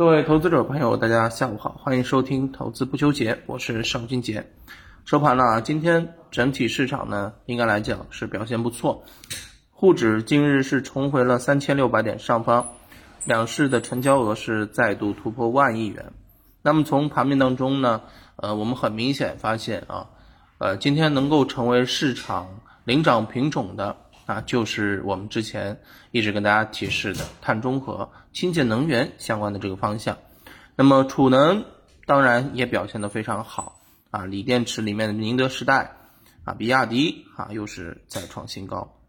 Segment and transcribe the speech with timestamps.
[0.00, 4.50] 各位投资者朋友，大家下午好，欢迎收听投资不纠结，我是邵军杰。
[5.04, 9.04] 收盘了，今天整体市场呢，应该来讲是表现不错，
[9.70, 12.66] 沪指今日是重回了三千六百点上方，
[13.26, 16.14] 两市的成交额是再度突破万亿元。
[16.62, 18.00] 那么从盘面当中呢，
[18.36, 20.06] 呃，我们很明显发现啊，
[20.56, 22.48] 呃，今天能够成为市场
[22.84, 23.98] 领涨品种的。
[24.30, 25.80] 啊，就是我们之前
[26.12, 30.18] 一直跟大家提示的碳中和、清洁能源相关的这个方向。
[30.76, 31.64] 那么储能
[32.06, 33.80] 当然也表现得非常好
[34.12, 35.96] 啊，锂电池里面的宁德时代
[36.44, 39.00] 啊、比亚迪啊，又是再创新高。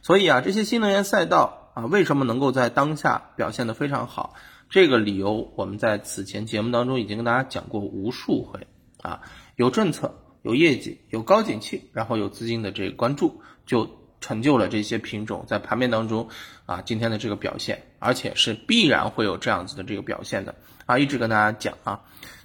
[0.00, 4.34] 所以啊，这些新能源赛道啊，为什么能够在当下表现得非常好？
[4.70, 8.68] 这个理由我们在此前节目当中已经跟大家讲过无数回
[9.02, 9.22] 啊，
[9.56, 14.03] 有政策、有业绩、有高景气，然后有资金的这个关注，就。
[14.24, 16.30] 成就了这些品种在盘面当中
[16.64, 20.54] 啊今天的这个表现，而且是必然会有这样子的这个表现的
[20.86, 22.00] 啊，一直跟大家讲啊。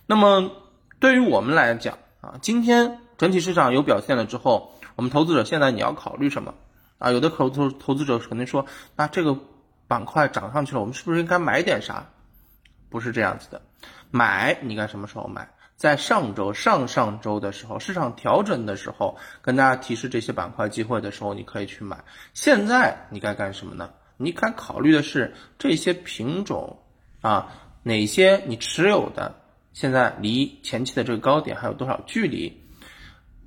[0.06, 0.52] 那么
[1.00, 6.54] 对于我们来讲啊，今天整体市场有表现了之后，我们投资者现在你要考虑什么
[6.98, 7.12] 啊？
[7.12, 8.66] 有的投资投资者可能说，
[8.98, 9.38] 那这个
[9.88, 12.10] 板块涨上去了，我们是不是应该买点啥？
[12.90, 13.62] 不是这样子的，
[14.12, 15.48] 买你该什么时候买？
[15.80, 22.04] 在上周、上上周的时候，市场调整的时候，跟大家提示这些板块机会的时候，你可以去买。
[22.34, 23.92] 现在你该干什么呢？
[24.18, 26.80] 你该考虑的是这些品种
[27.22, 29.36] 啊，哪些你持有的，
[29.72, 32.62] 现在离前期的这个高点还有多少距离？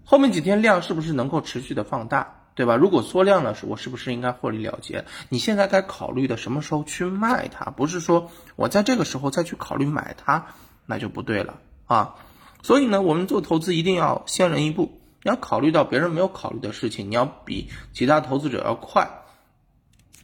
[0.02, 2.76] 后面几天量是不是能够持续的放大，对吧？
[2.76, 5.04] 如果缩量了，是我是不是应该获利了结？
[5.28, 7.66] 你现在该考虑的什么时候去卖它？
[7.66, 10.46] 不是说我在这个时候再去考虑买它，
[10.86, 11.58] 那就不对了。
[11.92, 12.14] 啊，
[12.62, 19.10] 所以呢，我们做投资一定要先人一步，你要考虑到别人没有考虑的事情，你要比其他投资者要快。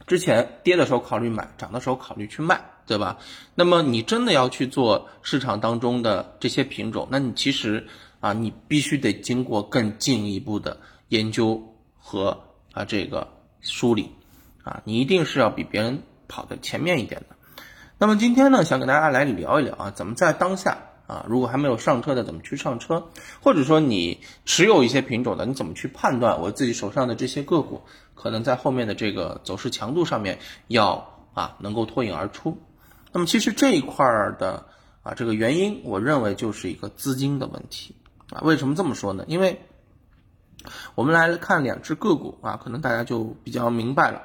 [0.07, 3.19] 之前跌的时候考虑买，涨的时候考虑去卖，对吧？
[3.53, 7.85] 那么你真的要去做市场当中的这些品种，那你其实
[8.19, 13.27] 啊，你必须得经过更进一步的研究和啊这个
[13.61, 14.15] 梳理
[14.63, 17.35] 啊，你一定是要比别人跑在前面一点的。
[17.99, 20.88] 那么今天呢，想跟大家来聊一聊啊，怎么在当下。
[21.09, 23.07] 啊，如果还没有上车的，怎么去上车？
[23.41, 27.81] 或者说你持有一些品种的，你怎么去判断我自己手上的这些个股
[28.13, 30.37] 可能在后面的这个走势强度上面
[30.67, 32.59] 要啊能够脱颖而出？
[33.11, 34.67] 那么其实这一块儿的
[35.01, 37.95] 啊这个原因，我认为就是一个资金的问题
[38.29, 38.41] 啊。
[38.43, 39.25] 为什么这么说呢？
[39.27, 39.63] 因为
[40.93, 44.21] 我们来看两只个股啊，可能大家就比较明白了。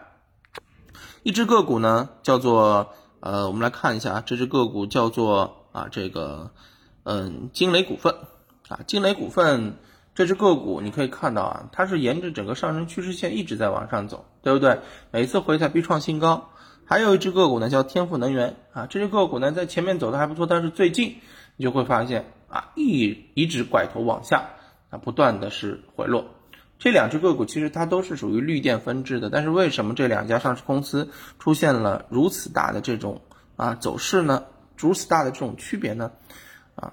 [1.22, 6.50] 一只个股呢叫做呃，我们来看一下这只个股叫做啊这个。
[7.04, 8.14] 嗯，金雷股份
[8.68, 9.76] 啊，金雷股份
[10.14, 14.80] 这只个股，你可以看到啊，它是沿着整个上升趋势线一直在往上走，对不对？
[15.10, 16.50] 每次回踩必创新高。
[16.86, 21.16] 还有一只个股呢，叫天赋能源啊，这只个股呢在前面走的还不错，但是最近
[21.56, 24.50] 你就会发现啊，一一直拐头往下
[24.90, 26.24] 啊，不断的是回落。
[26.78, 33.22] 这两只个股其实它都是属于绿电分支的，但是为什么这两家上市公司出现了如此大的这种
[33.56, 34.44] 啊走势呢？
[34.76, 36.12] 如此大的这种区别呢？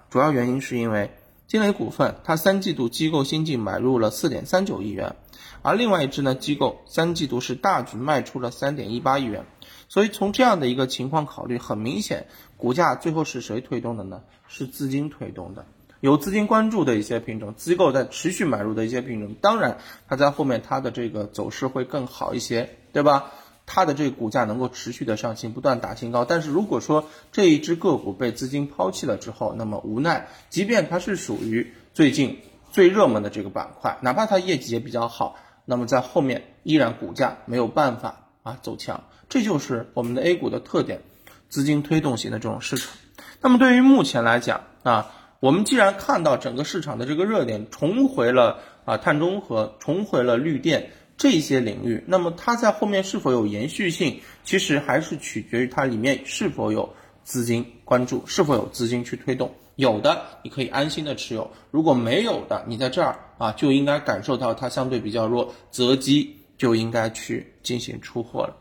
[0.09, 1.11] 主要原因是因为
[1.47, 5.15] 金雷股份，它三季度机构新进买入了四点三九亿元，
[5.61, 9.45] 而另外一支呢机构三季度是大举卖出了三点一八亿元，
[9.89, 14.21] 所以从这样的一个情况考虑，很明显，股价最后是谁推动的呢？
[14.47, 15.65] 是资金推动的，
[15.99, 19.77] 有资金关注的一些品种，机构在持续买入的一些品种，当然
[20.07, 23.31] 它在后面它的这个走势会更好一些，对吧？
[23.73, 26.25] 它的这个股价能够持续的上行，不断打新高。
[26.25, 32.39] 但是如果说这一只个股被资金抛弃了之后，那么无奈，即便它是属于最近
[32.69, 39.05] 最热门的这个板块，哪怕它业绩也比较好，那么在后面依然股价没有办法啊走强。
[39.29, 41.03] 这就是我们的 A 股的特点，
[41.47, 42.91] 资金推动型的这种市场。
[43.39, 50.91] 那么对于目前来讲啊，我们既然看到整个市场的这个热点重回了啊碳中和，重回了绿电。
[51.21, 56.91] 这些领域，那么它在后面是否有延续性，其实还是取决于它里面是否有
[57.23, 59.53] 资金关注，是否有资金去推动。
[59.75, 68.57] 有的你可以安心的持有，如果没有的，你在这儿啊就应该感受到它相对比较弱，择机就应该去进行出货了。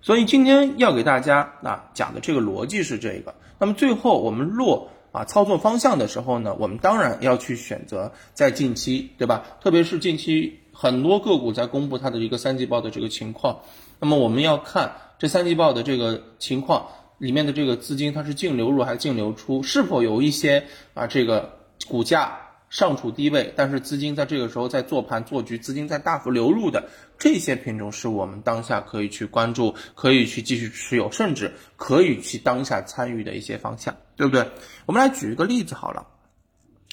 [0.00, 3.34] 所以今天要给大家啊讲的这个逻辑是这个。
[3.58, 9.44] 那么最后我们落啊操作方向的时候呢，我们当然要去选择在近期，对吧？
[9.60, 10.58] 特别是近期。
[10.72, 13.60] 很多个股在公布它的一个三季报的这个情况，
[14.00, 16.86] 那么我们要看这三季报的这个情况
[17.18, 20.64] 里面的这个资金它是净流入还是净流出，是否有一些
[20.94, 22.38] 啊这个股价
[22.70, 26.88] 尚处低位，但是资金在这个时候在做盘做局，资金在大幅流入的
[27.18, 34.48] 这些品种，是我们当下可以去关注、可以去继续持有，甚至可以去当下参与的一些方向，对不对？
[34.86, 36.06] 我们来举一个例子好了。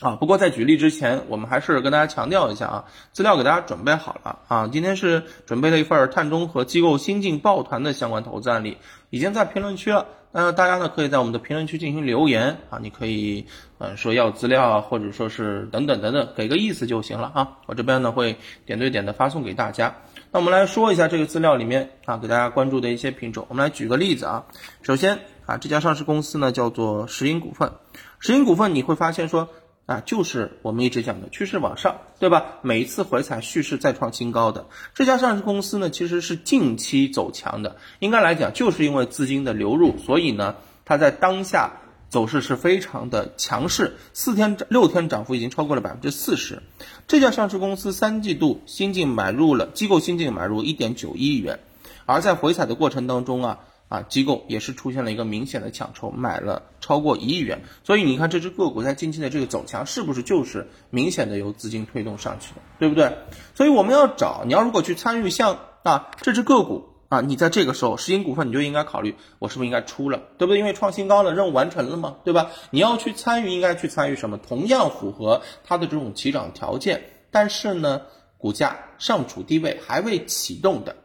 [0.01, 8.77] 啊，不过在举例之前，我们还是跟大家强调一下啊，资料给大家准备好了啊，今天是准备了一份碳中和机构新晋抱团的相关投资案例，
[9.09, 10.05] 已经在评论区了。
[10.31, 13.45] 那大家呢可以在我们的评论区进行留言啊，你可以
[13.79, 17.57] 嗯说要资料啊，或者说是等等等等，给个意思就行了啊。
[17.65, 19.97] 我这边呢会点对点的发送给大家。
[20.31, 23.45] 那我们来说一下这个资料里面啊，给大家关注的一些品种。
[23.49, 24.45] 我们来举个例子啊，
[24.81, 27.73] 首先啊，这家上市公司呢叫做石英股份，
[28.19, 29.49] 石英股份你会发现说。
[29.89, 32.59] 啊，就是我们一直讲的趋势往上，对吧？
[32.61, 37.77] 每一次回踩蓄势再创新高的这家上市公司呢，其实是近期走强的。
[37.97, 41.77] 应该来讲，就是因为资金的流入，所以呢，它在当下
[42.07, 43.97] 走势是非常的强势。
[44.13, 46.61] 四天、六天涨幅已经超过了百分之四十。
[47.07, 51.61] 这家上市公司三季度新进买入了机构新进买入一点九一亿元，
[52.05, 53.59] 而在回踩的过程当中啊。
[53.89, 57.63] 啊，机构也是出现了一个明显的抢筹，买了超过一亿元。
[57.83, 63.17] 所以你看这只个股在近期的这个走强，是不是就是明显的由资金推动上去的，对不对？
[63.55, 70.59] 所以我们要找你要如果去参与像啊这只个股啊，你在这个时候石英股份你就应该考虑我是不是应该出了，对不对？
[70.59, 72.51] 因为创新高了，任务完成了嘛，对吧？
[72.69, 74.37] 你要去参与，应该去参与什么？
[74.37, 77.01] 同样符合它的这种起涨条件，
[77.31, 78.03] 但是呢，
[78.37, 80.95] 股价尚处低位，还未启动的。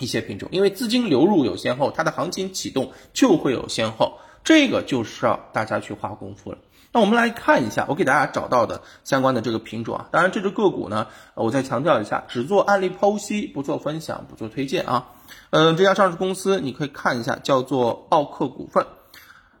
[0.00, 6.58] 一些品种，因为资金流入有先后，它的行情启动就会有先后，这个就是要大家去花功夫了。
[6.92, 10.08] 那我们来看一下，我给大家找到的相关的这个品种啊。
[10.10, 15.10] 当然，这只个股呢，我再强调一下，只做案例剖析，不做分享，不做推荐啊。
[15.50, 18.86] 嗯，这家上市公司你可以看一下，叫做奥克股份。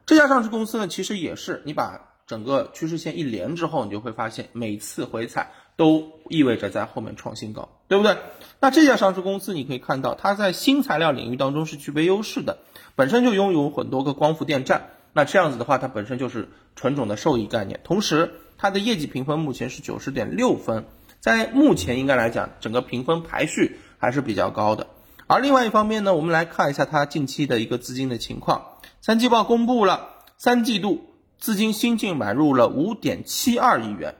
[0.06, 5.52] 这家上市公司呢，其实也是你把整个趋势线一连之后，你就会发现每次回踩。
[5.80, 8.18] 都意味着在后面创新高，对不对？
[8.60, 12.58] 那这家上市公司你可以看到，它在新材料领域当中是具备优势的，
[12.96, 14.90] 本身就拥有很多个光伏电站。
[15.14, 17.80] 那这样子的话，它本身就是纯种的受益概念。
[17.82, 20.84] 同时，它的业绩评分目前是九十点六分，
[21.18, 24.86] 在目前应该来讲，整个评分排序还是比较高的。
[25.28, 28.66] 而另外一方面呢，我们来看一下它近期的一个资金的情况。
[29.00, 31.06] 三季报公布了，三季度
[31.38, 34.16] 资金新进买入了五点七二亿元，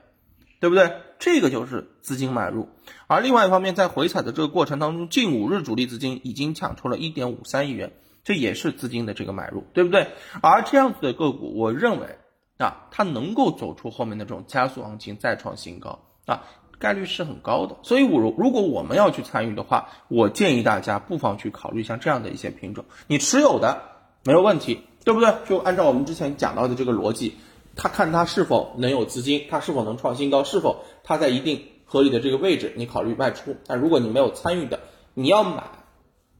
[0.59, 0.91] 对不对？
[1.21, 2.67] 这个就是资金买入，
[3.05, 10.07] 而另外一方面，在回踩的这个过程当中，近五日主力资金已经抢出了一点五三亿元，这也是资金的这个买入，对不对？
[10.41, 12.17] 而这样子的个股，我认为
[12.57, 16.41] 啊，它能够走出后面的这种加速行情，再创新高啊，
[16.79, 17.77] 概率是很高的。
[17.83, 23.83] 所以，我如如果我们要去参与的话，我建议大家不妨去考虑像这样的一些品种，你持有的
[24.23, 25.31] 没有问题，对不对？
[25.47, 27.37] 就按照我们之前讲到的这个逻辑。
[27.81, 33.55] 他看他是否能有资金，他是否能创新高，是否他在一定合理的这个位置，你考虑卖出。
[33.65, 34.81] 但如果你没有参与的，
[35.15, 35.63] 你要买，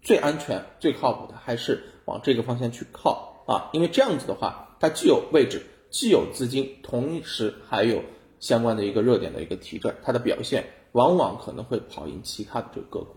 [0.04, 8.04] 最安全、最靠谱的还是往这个方向去靠啊，因为这样子的话，它既有位置，既有资金，同时还有
[8.40, 13.16] 相关的一个热点的一个提振，它的表现往往可能会跑赢其他的这个个股，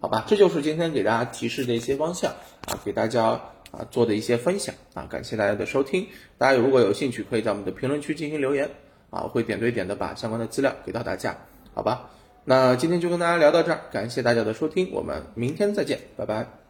[0.00, 0.24] 好吧？
[0.26, 2.32] 这就是今天给大家提示的一些方向
[2.66, 3.38] 啊，给大家。
[3.76, 6.06] 啊，做的一些分享啊，感谢大家的收听。
[6.38, 8.70] 大家如果有兴趣，可以在我们的评论区进行留言
[9.10, 11.36] 啊，会点对点的把相关的资料给到大家，
[11.74, 12.10] 好吧？
[12.44, 16.65] 那今天就跟大家聊到这儿，感谢大家的收听，我们明天再见，拜拜。